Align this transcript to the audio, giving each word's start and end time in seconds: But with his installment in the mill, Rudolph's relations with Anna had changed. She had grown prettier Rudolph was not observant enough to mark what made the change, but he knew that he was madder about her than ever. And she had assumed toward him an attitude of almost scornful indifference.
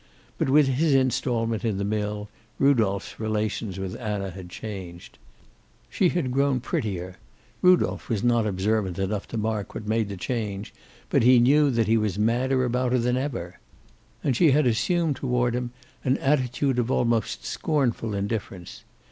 But 0.39 0.49
with 0.49 0.67
his 0.67 0.95
installment 0.95 1.63
in 1.63 1.77
the 1.77 1.83
mill, 1.83 2.27
Rudolph's 2.57 3.19
relations 3.19 3.77
with 3.77 3.95
Anna 3.97 4.31
had 4.31 4.49
changed. 4.49 5.19
She 5.91 6.09
had 6.09 6.31
grown 6.31 6.59
prettier 6.59 7.17
Rudolph 7.61 8.09
was 8.09 8.23
not 8.23 8.47
observant 8.47 8.97
enough 8.97 9.27
to 9.27 9.37
mark 9.37 9.75
what 9.75 9.85
made 9.87 10.09
the 10.09 10.17
change, 10.17 10.73
but 11.11 11.21
he 11.21 11.37
knew 11.37 11.69
that 11.69 11.85
he 11.85 11.97
was 11.97 12.17
madder 12.17 12.65
about 12.65 12.93
her 12.93 12.97
than 12.97 13.15
ever. 13.15 13.59
And 14.23 14.35
she 14.35 14.49
had 14.49 14.65
assumed 14.65 15.17
toward 15.17 15.53
him 15.53 15.69
an 16.03 16.17
attitude 16.17 16.79
of 16.79 16.89
almost 16.89 17.45
scornful 17.45 18.15
indifference. 18.15 18.83